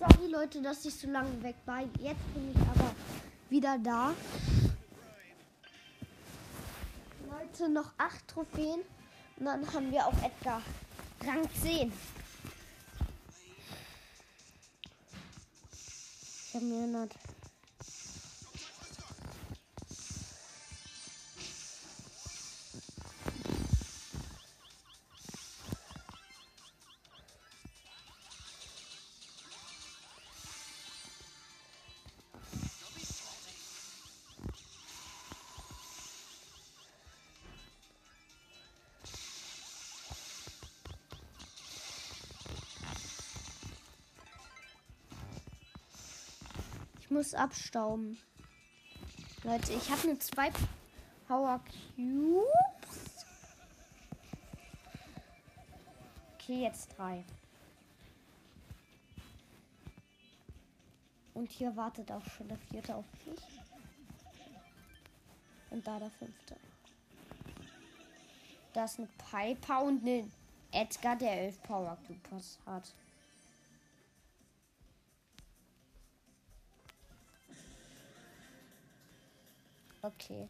Sorry 0.00 0.30
Leute, 0.30 0.62
dass 0.62 0.82
ich 0.86 0.94
so 0.94 1.10
lange 1.10 1.42
weg 1.42 1.56
war. 1.66 1.82
Jetzt 1.82 2.32
bin 2.32 2.50
ich 2.52 2.56
aber 2.56 2.94
wieder 3.50 3.78
da. 3.78 4.14
Leute, 7.30 7.68
noch 7.68 7.92
acht 7.98 8.26
Trophäen. 8.26 8.80
Und 9.36 9.44
dann 9.44 9.70
haben 9.74 9.92
wir 9.92 10.06
auch 10.06 10.16
Edgar. 10.22 10.62
Rang 11.22 11.46
10. 11.62 11.92
Ich 16.46 16.54
habe 16.54 16.64
mir 16.64 16.78
100. 16.78 17.14
muss 47.20 47.34
abstauben. 47.34 48.18
Leute, 49.44 49.74
ich 49.74 49.90
habe 49.90 50.06
nur 50.06 50.18
zwei 50.20 50.50
Power 51.28 51.60
Cubes. 51.94 53.26
Okay, 56.32 56.62
jetzt 56.62 56.96
drei. 56.96 57.22
Und 61.34 61.50
hier 61.50 61.76
wartet 61.76 62.10
auch 62.10 62.24
schon 62.24 62.48
der 62.48 62.56
vierte 62.56 62.94
auf 62.94 63.04
mich. 63.26 63.38
Und 65.68 65.86
da 65.86 65.98
der 65.98 66.10
fünfte. 66.12 66.56
Da 68.72 68.84
ist 68.86 68.98
eine 68.98 69.08
Piper 69.30 69.82
und 69.82 70.00
eine 70.00 70.26
Edgar, 70.72 71.16
der 71.16 71.32
elf 71.38 71.62
Power 71.64 71.98
Cubes 72.06 72.58
hat. 72.64 72.94
Okay. 80.02 80.48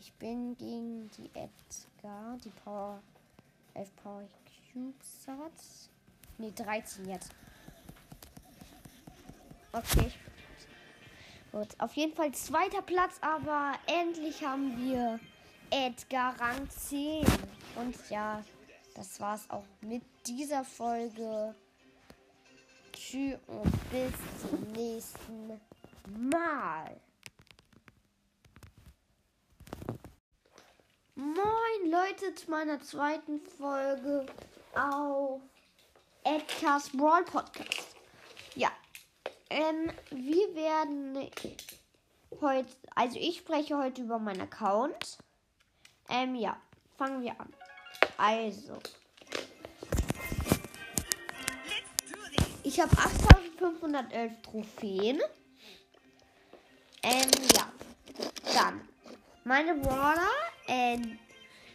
Ich 0.00 0.12
bin 0.14 0.56
gegen 0.56 1.08
die 1.16 1.30
Edgar, 1.34 2.36
die 2.44 2.50
Power 2.64 3.00
11 3.74 3.96
Power 4.02 4.28
Cubes 4.72 5.28
hat. 5.28 5.52
Ne, 6.38 6.50
13 6.52 7.08
jetzt. 7.08 7.30
Okay. 9.72 10.12
Gut, 11.52 11.68
auf 11.78 11.94
jeden 11.94 12.14
Fall 12.14 12.32
zweiter 12.32 12.82
Platz, 12.82 13.18
aber 13.20 13.74
endlich 13.86 14.44
haben 14.44 14.76
wir 14.78 15.20
Edgar 15.70 16.38
Rang 16.40 16.68
10. 16.68 17.24
Und 17.76 17.96
ja, 18.10 18.42
das 18.94 19.20
war's 19.20 19.48
auch 19.50 19.64
mit 19.82 20.02
dieser 20.26 20.64
Folge. 20.64 21.54
Tschüss 22.92 23.38
und 23.46 23.90
bis 23.90 24.12
zum 24.40 24.62
nächsten 24.72 25.60
Mal. 26.30 27.00
Moin 31.14 31.90
Leute 31.90 32.34
zu 32.34 32.50
meiner 32.50 32.80
zweiten 32.80 33.38
Folge 33.58 34.24
auf 34.74 35.42
Edgar's 36.24 36.88
Brawl 36.88 37.22
Podcast. 37.24 37.88
Ja, 38.54 38.70
ähm, 39.50 39.92
wir 40.08 40.54
werden 40.54 41.30
heute, 42.40 42.68
also 42.94 43.18
ich 43.18 43.36
spreche 43.36 43.76
heute 43.76 44.00
über 44.00 44.18
meinen 44.18 44.40
Account. 44.40 45.18
Ähm, 46.08 46.34
ja, 46.34 46.56
fangen 46.96 47.20
wir 47.20 47.38
an. 47.38 47.52
Also, 48.16 48.78
ich 52.62 52.80
habe 52.80 52.90
8511 52.90 54.32
Trophäen. 54.40 55.20
Ähm, 57.02 57.30
ja, 57.54 57.70
dann 58.54 58.88
meine 59.44 59.74
Brawler, 59.74 60.30
ähm, 60.68 61.18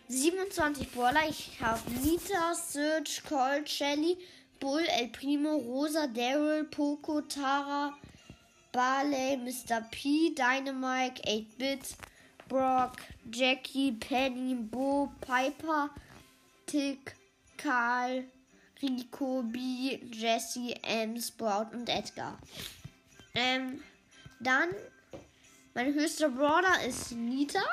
27 0.08 0.92
Brawler. 0.92 1.28
Ich 1.30 1.60
habe 1.62 1.82
Nita, 2.04 2.54
Surge, 2.54 3.22
Colt, 3.28 3.70
Shelly, 3.70 4.18
Bull, 4.60 4.86
El 4.88 5.10
Primo, 5.10 5.58
Rosa, 5.58 6.08
Daryl, 6.08 6.64
Poco, 6.66 7.22
Tara, 7.22 7.94
Barley, 8.72 9.38
Mr. 9.38 9.82
P, 9.92 10.34
Dynamite, 10.34 11.22
8-Bit, 11.24 11.96
Brock, 12.48 12.98
Jackie, 13.32 13.92
Penny, 13.92 14.56
Bo, 14.56 15.12
Piper, 15.22 15.90
Tick, 16.66 17.14
Karl, 17.58 18.24
Rico, 18.82 19.44
B, 19.44 20.00
Jesse, 20.12 20.76
M, 20.84 21.20
Sprout 21.20 21.74
und 21.74 21.90
Edgar. 21.90 22.38
Ähm, 23.34 23.82
dann, 24.40 24.70
mein 25.74 25.94
höchster 25.94 26.30
Brawler 26.30 26.84
ist 26.86 27.12
Nita. 27.12 27.64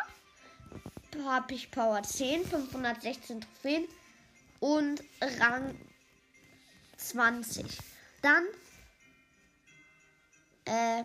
Habe 1.22 1.54
ich 1.54 1.70
Power 1.70 2.02
10, 2.02 2.44
516 2.46 3.40
Trophäen 3.40 3.86
und 4.60 5.02
Rang 5.40 5.78
20. 6.96 7.78
Dann, 8.22 8.44
äh, 10.64 11.04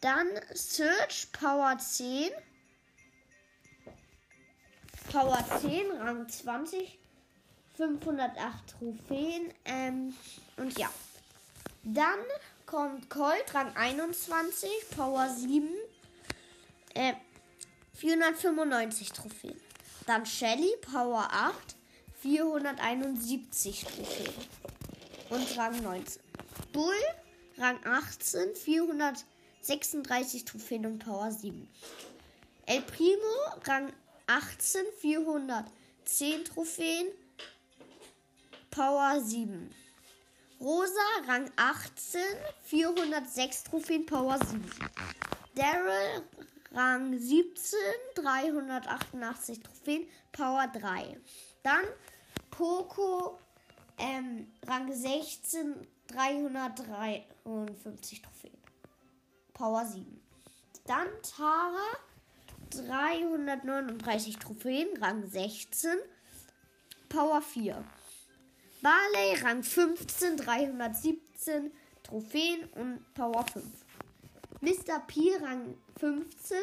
dann 0.00 0.28
Search 0.54 1.30
Power 1.32 1.76
10. 1.78 2.30
Power 5.10 5.44
10, 5.60 5.90
Rang 5.92 6.28
20. 6.28 6.98
508 7.78 8.74
Trophäen. 8.78 9.54
Ähm, 9.64 10.14
und 10.56 10.76
ja. 10.78 10.90
Dann 11.84 12.18
kommt 12.66 13.08
Colt, 13.08 13.54
Rang 13.54 13.74
21, 13.76 14.68
Power 14.94 15.28
7. 15.30 15.68
Äh, 16.94 17.14
495 17.98 19.12
Trophäen. 19.12 19.60
Dann 20.06 20.24
Shelly, 20.24 20.70
Power 20.80 21.28
8, 21.32 21.76
471 22.22 23.84
Trophäen. 23.84 24.34
Und 25.30 25.58
Rang 25.58 25.82
19. 25.82 26.22
Bull, 26.72 26.94
Rang 27.58 27.78
18, 27.84 28.54
436 28.54 30.44
Trophäen 30.44 30.86
und 30.86 31.00
Power 31.00 31.32
7. 31.32 31.68
El 32.66 32.82
Primo, 32.82 33.60
Rang 33.64 33.92
18, 34.28 34.82
410 35.00 36.44
Trophäen, 36.44 37.08
Power 38.70 39.20
7. 39.20 39.74
Rosa, 40.60 40.92
Rang 41.26 41.50
18, 41.56 42.20
406 42.62 43.64
Trophäen, 43.64 44.06
Power 44.06 44.38
7. 44.38 44.64
Daryl, 45.56 46.22
Rang 46.72 47.16
17, 47.18 47.78
388 48.14 49.62
Trophäen, 49.62 50.06
Power 50.32 50.66
3. 50.68 51.18
Dann 51.62 51.84
Poco, 52.50 53.38
ähm, 53.98 54.52
Rang 54.66 54.92
16, 54.92 55.86
353 56.08 58.22
Trophäen, 58.22 58.58
Power 59.54 59.86
7. 59.86 60.20
Dann 60.86 61.08
Tara, 61.22 61.96
339 62.70 64.38
Trophäen, 64.38 64.88
Rang 64.98 65.26
16, 65.26 65.96
Power 67.08 67.40
4. 67.40 67.82
Barley, 68.82 69.36
Rang 69.42 69.62
15, 69.62 70.36
317 70.36 71.72
Trophäen 72.02 72.64
und 72.74 73.14
Power 73.14 73.44
5. 73.44 73.64
Mr. 74.60 74.98
P, 75.06 75.36
Rang 75.40 75.76
15, 76.00 76.56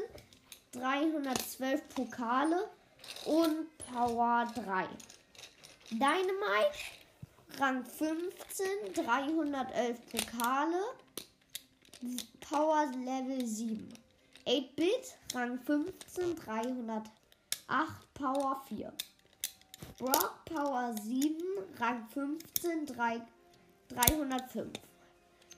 312 0.74 1.88
Pokale 1.90 2.70
und 3.26 3.78
Power 3.78 4.46
3. 4.54 4.86
Dynamite, 5.92 6.76
Rang 7.58 7.86
15, 7.86 8.68
311 8.94 9.98
Pokale, 10.12 10.82
Power 12.42 12.88
Level 12.98 13.46
7. 13.46 13.88
8-Bit, 14.46 15.16
Rang 15.34 15.58
15, 15.60 16.36
308 16.36 17.04
Power 18.14 18.62
4. 18.68 18.92
Brock 19.98 20.44
Power 20.44 20.94
7, 21.02 21.38
Rang 21.80 22.06
15, 22.10 22.86
3, 22.88 23.22
305. 23.88 24.68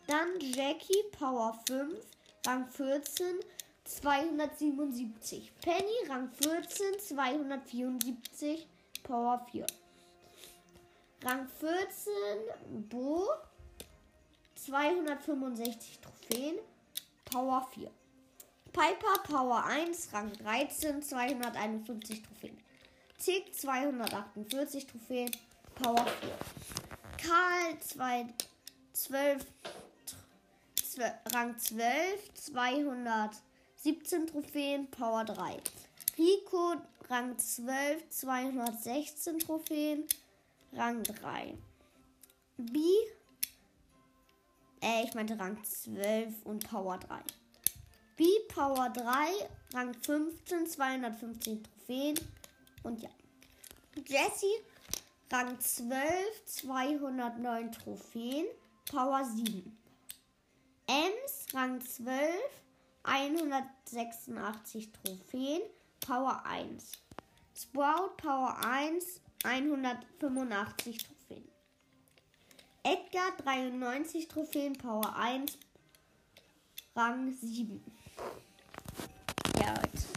Dann 0.05 0.39
Jackie 0.39 1.03
Power 1.17 1.59
5, 1.67 1.95
Rang 2.45 2.65
14, 2.69 3.39
277. 3.85 5.49
Penny 5.61 6.07
Rang 6.07 6.29
14, 6.29 6.99
274, 6.99 8.67
Power 9.03 9.45
4. 9.51 9.65
Rang 11.23 11.47
14, 11.47 12.11
Bo, 12.89 13.27
265 14.55 15.99
Trophäen, 16.01 16.59
Power 17.25 17.67
4. 17.73 17.91
Piper 18.71 19.23
Power 19.23 19.63
1, 19.65 20.13
Rang 20.13 20.31
13, 20.33 21.01
251 21.01 22.23
Trophäen. 22.23 22.57
Tick 23.17 23.53
248 23.53 24.87
Trophäen, 24.87 25.31
Power 25.75 26.05
4. 26.05 26.07
Karl 27.17 27.79
2, 27.79 28.27
12, 28.93 29.45
12, 29.45 29.45
Rang 31.33 31.57
12, 31.57 32.33
217 32.33 34.27
Trophäen, 34.27 34.89
Power 34.89 35.25
3. 35.25 35.61
Rico 36.17 36.75
Rang 37.09 37.37
12, 37.37 38.09
216 38.09 39.39
Trophäen, 39.39 40.05
Rang 40.73 41.03
3. 41.03 41.57
B, 42.57 42.79
äh, 44.81 45.03
ich 45.03 45.13
meinte 45.13 45.39
Rang 45.39 45.63
12 45.63 46.33
und 46.45 46.67
Power 46.67 46.97
3. 46.97 47.19
B 48.15 48.25
Power 48.47 48.89
3, 48.89 49.03
Rang 49.73 49.93
15, 49.93 50.67
215 50.67 51.63
Trophäen, 51.63 52.19
und 52.83 53.01
ja. 53.01 53.09
Jesse, 54.05 54.47
Rang 55.31 55.59
12, 55.59 56.45
209 56.45 57.71
Trophäen, 57.71 58.47
Power 58.89 59.23
7. 59.23 59.77
Ems, 60.87 61.45
Rang 61.53 61.81
12, 61.81 62.33
186 63.03 64.89
Trophäen, 64.93 65.61
Power 65.99 66.45
1. 66.45 66.91
Sprout, 67.53 68.15
Power 68.17 68.57
1, 68.63 69.21
185 69.43 70.97
Trophäen. 70.97 71.49
Edgar, 72.83 73.31
93 73.43 74.27
Trophäen, 74.29 74.77
Power 74.77 75.13
1, 75.17 75.57
Rang 76.95 77.33
7. 77.33 77.83
Ja, 79.59 79.73
Leute. 79.73 80.07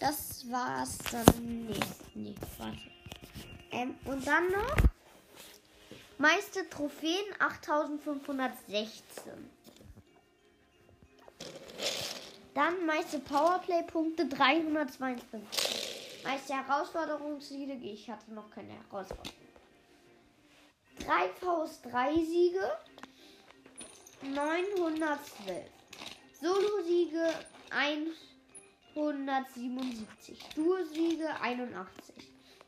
Das 0.00 0.50
war's 0.50 0.98
dann. 1.12 1.66
Nee, 1.66 1.78
nee, 2.14 2.34
warte. 2.58 2.78
Ähm, 3.70 3.94
und 4.04 4.26
dann 4.26 4.50
noch. 4.50 4.91
Meiste 6.22 6.70
Trophäen 6.70 7.26
8516. 7.40 9.32
Dann 12.54 12.86
meiste 12.86 13.18
Powerplay-Punkte 13.18 14.28
352. 14.28 16.22
Meiste 16.22 16.54
Herausforderungssiege. 16.54 17.72
Ich 17.72 18.08
hatte 18.08 18.32
noch 18.32 18.48
keine 18.52 18.72
Herausforderung. 18.72 19.32
3 21.00 21.28
Faust 21.40 21.84
3 21.86 22.14
Siege. 22.14 22.70
912. 24.22 25.68
Solo-Siege 26.40 27.34
177. 28.94 30.38
Duo-Siege 30.54 31.28
81. 31.40 32.14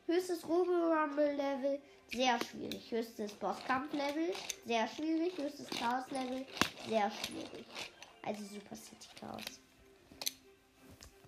Höchstes 0.07 0.43
Robo 0.49 0.73
Rumble 0.73 1.37
Level 1.37 1.81
sehr 2.15 2.39
schwierig. 2.45 2.91
Höchstes 2.91 3.33
Bosskampf-Level, 3.35 4.33
sehr 4.65 4.87
schwierig. 4.89 5.37
Höchstes 5.37 5.69
Chaos-Level, 5.71 6.47
sehr 6.89 7.11
schwierig. 7.11 7.67
Also 8.23 8.43
Super 8.45 8.77
City 8.77 9.09
Chaos. 9.19 9.43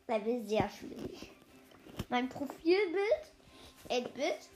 Level 0.06 0.46
sehr 0.46 0.68
schwierig. 0.70 1.32
Mein 2.08 2.28
Profilbild, 2.28 3.32
8-Bit. 3.90 4.48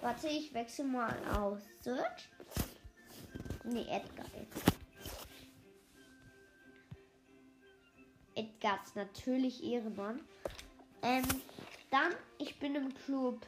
Warte, 0.00 0.28
ich 0.28 0.52
wechsle 0.54 0.84
mal 0.84 1.14
aus 1.34 1.60
Search. 1.82 2.28
Nee, 3.64 3.86
Edgar. 3.90 4.26
Edgar 8.34 8.82
ist 8.84 8.96
natürlich 8.96 9.62
Ehrenmann. 9.62 10.20
Ähm, 11.02 11.24
dann, 11.90 12.14
ich 12.38 12.58
bin 12.58 12.74
im 12.74 12.94
Club 12.94 13.46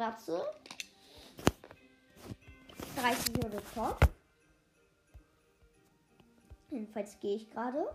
Warte. 0.00 0.42
30 2.96 3.44
Euro 3.44 3.60
Top. 3.74 3.98
Jedenfalls 6.70 7.20
gehe 7.20 7.36
ich 7.36 7.50
gerade. 7.50 7.94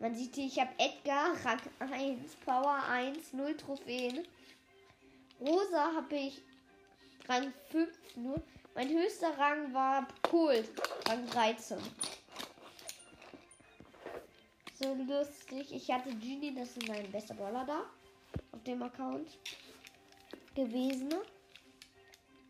Man 0.00 0.14
sieht 0.14 0.36
hier, 0.36 0.46
ich 0.46 0.60
habe 0.60 0.70
Edgar, 0.78 1.34
Rang 1.44 1.92
1, 1.92 2.36
Power 2.36 2.82
1, 2.88 3.32
0 3.32 3.56
Trophäen. 3.56 4.26
Rosa 5.40 5.92
habe 5.94 6.14
ich 6.14 6.42
Rang 7.28 7.52
5 7.70 7.90
nur. 8.16 8.40
Mein 8.74 8.88
höchster 8.90 9.36
Rang 9.36 9.74
war 9.74 10.06
Kult, 10.22 10.70
Rang 11.08 11.26
13. 11.30 11.78
So 14.80 14.94
lustig. 14.94 15.72
Ich 15.74 15.90
hatte 15.90 16.10
Genie, 16.10 16.54
das 16.54 16.76
ist 16.76 16.86
mein 16.86 17.10
bester 17.10 17.34
Brawler 17.34 17.64
da. 17.64 17.82
Auf 18.52 18.62
dem 18.62 18.80
Account 18.82 19.28
gewesen. 20.54 21.08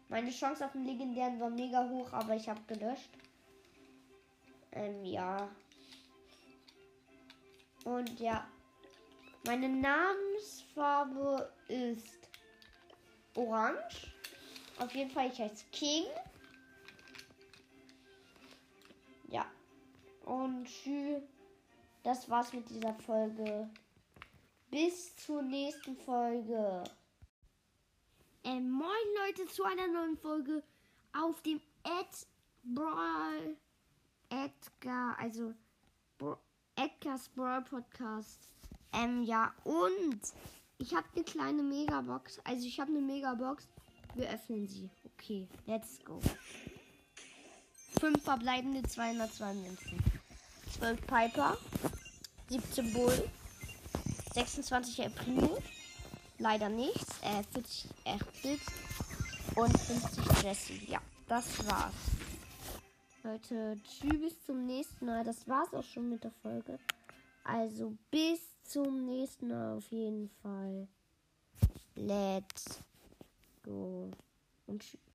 Meine 0.08 0.30
Chance 0.30 0.64
auf 0.64 0.72
den 0.72 0.86
legendären 0.86 1.38
war 1.38 1.50
mega 1.50 1.86
hoch, 1.88 2.12
aber 2.12 2.34
ich 2.34 2.48
habe 2.48 2.60
gelöscht. 2.66 3.10
Ähm, 4.72 5.04
ja. 5.04 5.48
Und 7.84 8.18
ja. 8.18 8.46
Meine 9.46 9.68
Namensfarbe 9.68 11.52
ist 11.68 12.28
orange. 13.34 14.12
Auf 14.78 14.94
jeden 14.94 15.10
Fall, 15.10 15.28
ich 15.28 15.38
heiße 15.38 15.64
King. 15.72 16.04
Ja. 19.28 19.46
Und 20.24 20.64
tschüss. 20.64 21.22
Das 22.02 22.28
war's 22.30 22.52
mit 22.52 22.68
dieser 22.70 22.94
Folge. 22.94 23.68
Bis 24.70 25.16
zur 25.16 25.42
nächsten 25.42 25.96
Folge. 25.96 26.84
Ähm, 28.44 28.70
moin 28.70 28.88
Leute 29.26 29.46
zu 29.46 29.64
einer 29.64 29.88
neuen 29.88 30.16
Folge 30.16 30.62
auf 31.12 31.42
dem 31.42 31.60
Ed 31.82 32.26
Brawl 32.62 33.56
Edgar, 34.30 35.18
also 35.18 35.54
Bra 36.18 36.38
Edgar's 36.76 37.28
Brawl 37.30 37.62
Podcast. 37.62 38.50
Ähm, 38.92 39.22
ja, 39.24 39.52
und 39.64 40.20
ich 40.78 40.94
habe 40.94 41.06
eine 41.14 41.24
kleine 41.24 41.62
Megabox. 41.62 42.38
Also 42.44 42.66
ich 42.66 42.78
habe 42.78 42.90
eine 42.90 43.00
Megabox. 43.00 43.66
Wir 44.14 44.30
öffnen 44.30 44.66
sie. 44.66 44.88
Okay, 45.04 45.48
let's 45.66 45.98
go. 46.04 46.20
Fünf 48.00 48.22
verbleibende 48.22 48.82
202 48.82 49.54
Münzen. 49.54 49.98
12 50.78 51.00
Piper. 51.06 51.56
17 52.48 52.92
Bull. 52.92 53.28
26 54.34 55.00
El 55.00 55.10
Primo 55.10 55.58
leider 56.38 56.68
nichts. 56.68 57.20
Äh, 57.22 57.42
40 57.52 57.88
Erbit 58.04 58.60
und 59.54 59.78
50 59.78 60.42
Jesse. 60.42 60.72
Ja, 60.86 61.00
das 61.28 61.66
war's. 61.66 61.94
Leute, 63.22 63.76
tschüss 63.82 64.20
bis 64.20 64.44
zum 64.46 64.66
nächsten 64.66 65.06
Mal. 65.06 65.24
Das 65.24 65.46
war's 65.48 65.74
auch 65.74 65.84
schon 65.84 66.08
mit 66.08 66.24
der 66.24 66.30
Folge. 66.42 66.78
Also 67.44 67.96
bis 68.10 68.40
zum 68.62 69.04
nächsten 69.04 69.48
Mal 69.48 69.76
auf 69.76 69.90
jeden 69.90 70.28
Fall. 70.42 70.88
Let's 71.94 72.80
go. 73.64 74.10
Und 74.66 74.82
tschüss. 74.82 75.00